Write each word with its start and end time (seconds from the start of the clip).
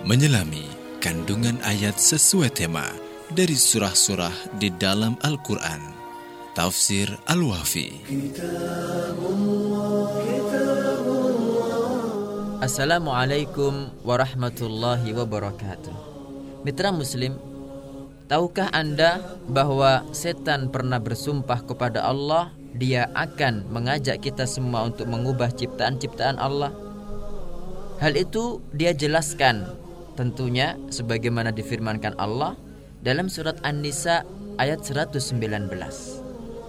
menyelami 0.00 0.64
kandungan 1.04 1.60
ayat 1.60 2.00
sesuai 2.00 2.56
tema 2.56 2.88
dari 3.36 3.52
surah-surah 3.52 4.56
di 4.56 4.72
dalam 4.72 5.12
Al-Quran. 5.20 5.92
Tafsir 6.56 7.12
Al-Wafi. 7.28 8.08
Assalamualaikum 12.64 13.92
warahmatullahi 14.00 15.12
wabarakatuh. 15.12 15.94
Mitra 16.64 16.92
Muslim, 16.96 17.36
tahukah 18.24 18.72
Anda 18.72 19.20
bahwa 19.52 20.08
setan 20.16 20.72
pernah 20.72 20.96
bersumpah 20.96 21.60
kepada 21.64 22.08
Allah 22.08 22.52
dia 22.72 23.08
akan 23.12 23.68
mengajak 23.68 24.24
kita 24.24 24.48
semua 24.48 24.88
untuk 24.88 25.12
mengubah 25.12 25.52
ciptaan-ciptaan 25.52 26.40
Allah? 26.40 26.72
Hal 28.00 28.16
itu 28.16 28.64
dia 28.72 28.96
jelaskan 28.96 29.68
tentunya 30.20 30.76
sebagaimana 30.92 31.48
difirmankan 31.48 32.20
Allah 32.20 32.60
dalam 33.00 33.32
surat 33.32 33.56
An-Nisa 33.64 34.28
ayat 34.60 34.84
119. 34.84 35.24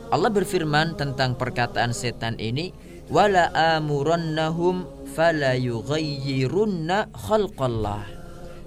Allah 0.07 0.31
berfirman 0.31 0.95
tentang 0.95 1.35
perkataan 1.35 1.91
setan 1.91 2.39
ini, 2.39 2.71
"Wala 3.11 3.51
amurannahum 3.75 4.87
fala 5.11 5.59
yughayyirunna 5.59 7.11
khalqallah. 7.11 8.07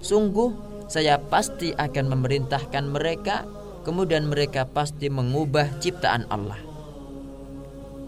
Sungguh 0.05 0.53
saya 0.93 1.17
pasti 1.17 1.73
akan 1.73 2.13
memerintahkan 2.13 2.85
mereka 2.93 3.49
kemudian 3.85 4.29
mereka 4.29 4.69
pasti 4.69 5.09
mengubah 5.09 5.81
ciptaan 5.81 6.29
Allah. 6.29 6.61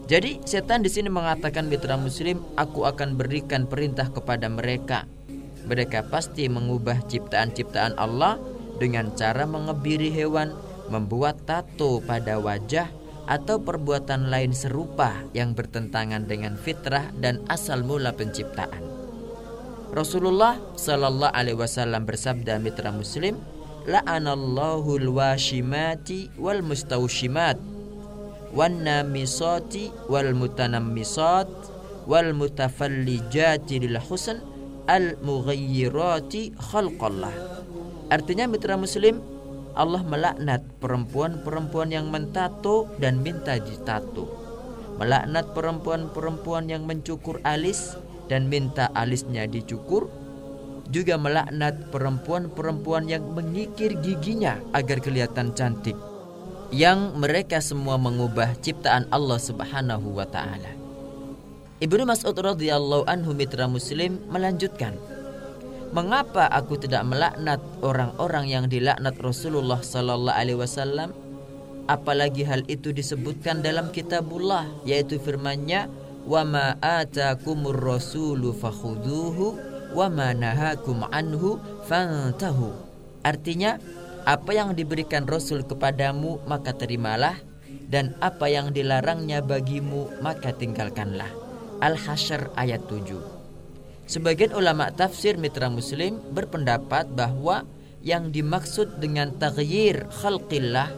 Jadi 0.07 0.39
setan 0.47 0.81
di 0.81 0.89
sini 0.89 1.11
mengatakan 1.11 1.67
mitra 1.67 1.99
muslim, 1.99 2.39
aku 2.55 2.87
akan 2.87 3.19
berikan 3.19 3.67
perintah 3.67 4.07
kepada 4.07 4.47
mereka. 4.47 5.03
Mereka 5.67 6.07
pasti 6.07 6.47
mengubah 6.47 7.03
ciptaan-ciptaan 7.11 7.99
Allah 7.99 8.39
dengan 8.79 9.11
cara 9.13 9.43
mengebiri 9.43 10.07
hewan, 10.15 10.55
membuat 10.87 11.43
tato 11.43 11.99
pada 11.99 12.39
wajah 12.39 12.87
atau 13.27 13.59
perbuatan 13.59 14.31
lain 14.31 14.55
serupa 14.55 15.11
yang 15.35 15.51
bertentangan 15.51 16.23
dengan 16.23 16.55
fitrah 16.55 17.11
dan 17.19 17.43
asal 17.51 17.83
mula 17.83 18.15
penciptaan. 18.15 18.87
Rasulullah 19.91 20.55
Shallallahu 20.79 21.35
Alaihi 21.35 21.59
Wasallam 21.59 22.07
bersabda 22.07 22.63
mitra 22.63 22.95
Muslim, 22.95 23.35
la'anallahu 23.83 24.99
al-washimati 24.99 26.31
wal 26.39 26.63
mustawshimat 26.63 27.59
wan 28.55 28.83
namisati 28.83 29.91
wal 30.07 30.31
mutanammisat 30.31 31.47
wal 32.07 32.31
mutafallijati 32.31 33.83
lil 33.83 33.99
husn 33.99 34.39
al 34.87 35.19
mughayyirati 35.19 36.55
khalqallah. 36.57 37.35
Artinya 38.07 38.47
mitra 38.47 38.79
muslim 38.79 39.19
Allah 39.77 40.01
melaknat 40.01 40.65
perempuan-perempuan 40.81 41.93
yang 41.93 42.09
mentato 42.09 42.89
dan 42.97 43.21
minta 43.21 43.61
ditato. 43.61 44.25
Melaknat 44.97 45.53
perempuan-perempuan 45.53 46.65
yang 46.65 46.89
mencukur 46.89 47.37
alis 47.45 47.93
dan 48.25 48.49
minta 48.49 48.89
alisnya 48.97 49.45
dicukur. 49.45 50.09
Juga 50.89 51.19
melaknat 51.21 51.93
perempuan-perempuan 51.93 53.05
yang 53.05 53.21
mengikir 53.37 54.01
giginya 54.01 54.57
agar 54.73 54.97
kelihatan 54.97 55.53
cantik. 55.53 55.93
Yang 56.73 57.13
mereka 57.13 57.61
semua 57.61 58.01
mengubah 58.01 58.57
ciptaan 58.57 59.05
Allah 59.13 59.37
Subhanahu 59.37 60.17
wa 60.17 60.25
taala. 60.25 60.86
Ibnu 61.77 62.09
Mas'ud 62.09 62.33
radhiyallahu 62.33 63.05
anhu 63.05 63.37
mitra 63.37 63.69
muslim 63.69 64.17
melanjutkan 64.33 64.97
Mengapa 65.93 66.49
aku 66.51 66.75
tidak 66.75 67.07
melaknat 67.07 67.63
orang-orang 67.79 68.51
yang 68.51 68.65
dilaknat 68.67 69.15
Rasulullah 69.23 69.79
sallallahu 69.79 70.35
alaihi 70.35 70.59
wasallam? 70.59 71.15
Apalagi 71.87 72.43
hal 72.43 72.67
itu 72.67 72.91
disebutkan 72.91 73.63
dalam 73.63 73.95
kitabullah 73.95 74.67
yaitu 74.83 75.15
firman-Nya 75.15 75.87
wa 76.27 76.43
ma 76.43 76.65
atakumur 76.83 77.79
rasulu 77.79 78.51
fakhuduhu 78.51 79.55
wa 79.95 80.11
ma 80.11 80.35
nahakum 80.35 81.07
anhu 81.07 81.55
fantahu. 81.87 82.75
Artinya 83.23 83.79
apa 84.27 84.51
yang 84.51 84.75
diberikan 84.75 85.23
Rasul 85.23 85.63
kepadamu 85.63 86.43
maka 86.51 86.75
terimalah 86.75 87.39
dan 87.87 88.11
apa 88.19 88.51
yang 88.51 88.75
dilarangnya 88.75 89.39
bagimu 89.39 90.19
maka 90.19 90.51
tinggalkanlah. 90.51 91.46
Al-Hasyr 91.77 92.53
ayat 92.57 92.89
7. 92.89 93.13
Sebagian 94.07 94.55
ulama 94.55 94.89
tafsir 94.89 95.35
mitra 95.35 95.67
muslim 95.67 96.17
berpendapat 96.31 97.11
bahwa 97.11 97.67
yang 98.01 98.31
dimaksud 98.31 99.03
dengan 99.03 99.35
taghyir 99.35 100.07
khalqillah 100.09 100.89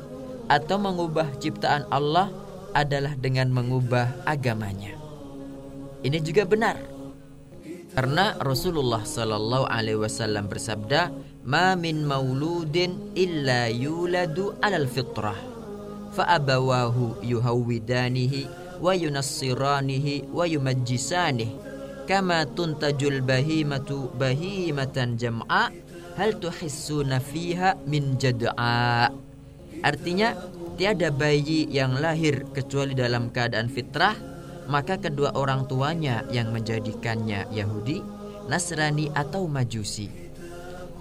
atau 0.46 0.78
mengubah 0.78 1.26
ciptaan 1.42 1.90
Allah 1.90 2.30
adalah 2.78 3.18
dengan 3.18 3.50
mengubah 3.50 4.24
agamanya. 4.30 4.94
Ini 6.06 6.22
juga 6.22 6.46
benar. 6.46 6.78
Karena 7.90 8.38
Rasulullah 8.38 9.02
sallallahu 9.02 9.66
alaihi 9.66 9.98
wasallam 9.98 10.46
bersabda, 10.46 11.10
"Ma 11.44 11.74
min 11.74 12.06
mauludin 12.06 13.18
illa 13.18 13.68
yuladu 13.68 14.54
'alal 14.62 14.86
fitrah." 14.86 15.36
Fa 16.14 16.30
abawahu 16.38 17.26
yuhawwidanihi 17.26 18.69
wa 18.80 18.96
yunassiranihi 18.96 20.32
wa 20.32 20.48
yumajjisanihi. 20.48 21.68
Kama 22.10 22.50
tuntajul 22.58 23.22
bahimatu 23.22 24.10
bahimatan 24.18 25.14
jam'a 25.14 25.70
hal 26.18 26.32
tuhissuna 26.42 27.22
fiha 27.22 27.78
min 27.86 28.18
jad'a. 28.18 29.14
Artinya 29.86 30.34
tiada 30.74 31.14
bayi 31.14 31.70
yang 31.70 32.02
lahir 32.02 32.50
kecuali 32.50 32.98
dalam 32.98 33.30
keadaan 33.30 33.70
fitrah 33.70 34.18
maka 34.70 35.02
kedua 35.02 35.34
orang 35.34 35.66
tuanya 35.66 36.26
yang 36.30 36.54
menjadikannya 36.54 37.50
Yahudi 37.50 38.02
Nasrani 38.50 39.10
atau 39.14 39.46
Majusi. 39.46 40.10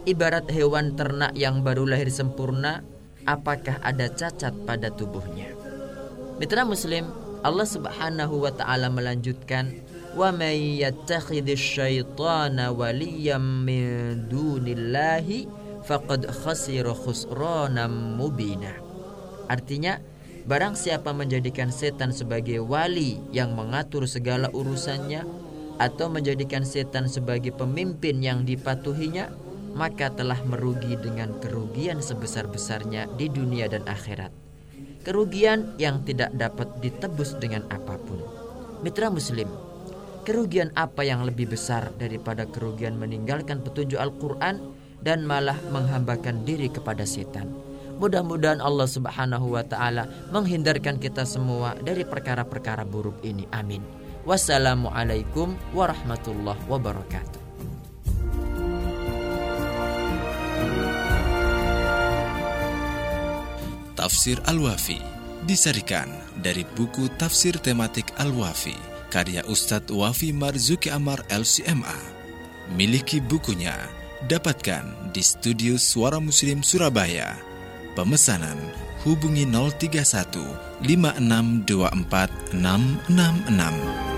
Ibarat 0.09 0.49
hewan 0.53 0.97
ternak 0.97 1.37
yang 1.37 1.61
baru 1.61 1.85
lahir 1.89 2.09
sempurna 2.13 2.85
apakah 3.29 3.81
ada 3.85 4.09
cacat 4.09 4.53
pada 4.65 4.89
tubuhnya? 4.93 5.53
Mitra 6.41 6.65
Muslim 6.65 7.28
Allah 7.47 7.69
Subhanahu 7.69 8.43
wa 8.43 8.51
taala 8.51 8.91
melanjutkan 8.91 9.79
wa 10.19 10.35
may 10.35 10.83
yattakhidhis 10.83 11.63
syaitana 11.63 12.75
waliyam 12.75 13.63
min 13.63 14.27
dunillahi 14.27 15.47
faqad 15.87 16.27
khasira 16.27 16.91
khusranan 16.91 18.19
mubina. 18.19 18.75
Artinya 19.47 20.03
barang 20.51 20.75
siapa 20.75 21.15
menjadikan 21.15 21.71
setan 21.71 22.11
sebagai 22.11 22.59
wali 22.59 23.23
yang 23.31 23.55
mengatur 23.55 24.11
segala 24.11 24.51
urusannya 24.51 25.23
atau 25.79 26.11
menjadikan 26.11 26.67
setan 26.67 27.07
sebagai 27.07 27.55
pemimpin 27.55 28.19
yang 28.19 28.43
dipatuhinya 28.43 29.31
maka 29.79 30.11
telah 30.11 30.43
merugi 30.43 30.99
dengan 30.99 31.39
kerugian 31.39 32.03
sebesar-besarnya 32.03 33.07
di 33.15 33.31
dunia 33.31 33.71
dan 33.71 33.87
akhirat. 33.87 34.48
Kerugian 35.07 35.79
yang 35.81 36.05
tidak 36.05 36.35
dapat 36.37 36.69
ditebus 36.85 37.39
dengan 37.41 37.65
apa 37.73 37.97
pun. 37.97 38.21
Mitra 38.85 39.09
Muslim, 39.09 39.49
kerugian 40.29 40.69
apa 40.77 41.01
yang 41.07 41.25
lebih 41.25 41.49
besar 41.49 41.89
daripada 41.97 42.45
kerugian 42.45 43.01
meninggalkan 43.01 43.65
petunjuk 43.65 43.97
Al-Quran 43.97 44.61
dan 45.01 45.25
malah 45.25 45.57
menghambakan 45.73 46.45
diri 46.45 46.69
kepada 46.69 47.09
setan. 47.09 47.49
Mudah-mudahan 47.99 48.63
Allah 48.63 48.87
Subhanahu 48.87 49.59
wa 49.59 49.65
taala 49.67 50.07
menghindarkan 50.31 51.03
kita 51.03 51.27
semua 51.27 51.75
dari 51.83 52.07
perkara-perkara 52.07 52.87
buruk 52.87 53.19
ini. 53.27 53.49
Amin. 53.51 53.83
Wassalamualaikum 54.23 55.59
warahmatullahi 55.75 56.63
wabarakatuh. 56.71 57.38
Tafsir 63.99 64.39
Al-Wafi 64.47 65.03
disarikan 65.43 66.07
dari 66.39 66.63
buku 66.63 67.11
tafsir 67.19 67.59
tematik 67.59 68.07
Al-Wafi 68.15 68.79
karya 69.11 69.43
Ustadz 69.51 69.91
Wafi 69.91 70.31
Marzuki 70.31 70.87
Amar 70.87 71.27
LCMA. 71.27 71.99
Miliki 72.79 73.19
bukunya, 73.19 73.75
dapatkan 74.31 75.11
di 75.11 75.19
studio 75.19 75.75
Suara 75.75 76.23
Muslim 76.23 76.63
Surabaya. 76.63 77.35
Pemesanan 77.99 78.71
hubungi 79.03 79.43
031 79.51 80.87
5624 80.87 82.55
666. 82.55 84.18